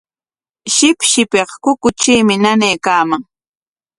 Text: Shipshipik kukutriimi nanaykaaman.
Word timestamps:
Shipshipik 0.75 1.49
kukutriimi 1.63 2.35
nanaykaaman. 2.43 3.21